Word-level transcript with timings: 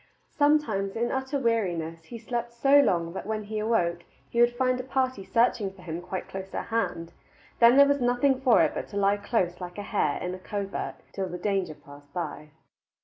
Sometimes, 0.31 0.95
in 0.95 1.11
utter 1.11 1.37
weariness, 1.37 2.05
he 2.05 2.17
slept 2.17 2.53
so 2.53 2.79
long 2.79 3.13
that 3.13 3.27
when 3.27 3.43
he 3.43 3.59
awoke 3.59 4.03
he 4.31 4.41
would 4.41 4.55
find 4.55 4.79
a 4.79 4.83
party 4.83 5.23
searching 5.23 5.71
for 5.71 5.83
him 5.83 6.01
quite 6.01 6.27
close 6.27 6.55
at 6.55 6.69
hand; 6.69 7.13
then 7.59 7.77
there 7.77 7.85
was 7.87 8.01
nothing 8.01 8.41
for 8.41 8.63
it 8.63 8.73
but 8.73 8.87
to 8.87 8.97
lie 8.97 9.17
close 9.17 9.61
like 9.61 9.77
a 9.77 9.83
hare 9.83 10.17
in 10.19 10.33
a 10.33 10.39
covert 10.39 10.95
till 11.13 11.29
the 11.29 11.37
danger 11.37 11.75
passed 11.75 12.11
by. 12.15 12.49